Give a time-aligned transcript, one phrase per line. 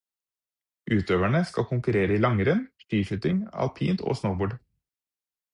[0.95, 4.61] Utøverne skal konkurrere i langrenn, skiskyting, alpint og snowboard.